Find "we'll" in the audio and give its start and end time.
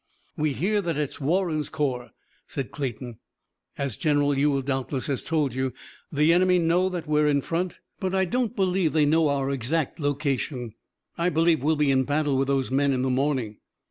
11.61-11.75